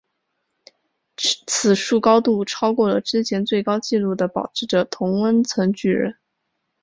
[1.45, 6.17] 此树高度超过了之前最高纪录的保持者同温层巨人。